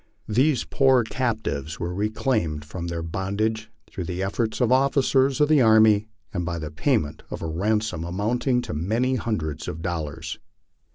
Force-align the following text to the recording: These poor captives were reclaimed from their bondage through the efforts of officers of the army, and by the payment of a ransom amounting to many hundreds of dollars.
These 0.27 0.63
poor 0.63 1.03
captives 1.03 1.79
were 1.79 1.93
reclaimed 1.93 2.65
from 2.65 2.87
their 2.87 3.03
bondage 3.03 3.69
through 3.87 4.05
the 4.05 4.23
efforts 4.23 4.59
of 4.59 4.71
officers 4.71 5.39
of 5.39 5.47
the 5.47 5.61
army, 5.61 6.07
and 6.33 6.43
by 6.43 6.57
the 6.57 6.71
payment 6.71 7.21
of 7.29 7.43
a 7.43 7.47
ransom 7.47 8.03
amounting 8.03 8.63
to 8.63 8.73
many 8.73 9.17
hundreds 9.17 9.67
of 9.67 9.83
dollars. 9.83 10.39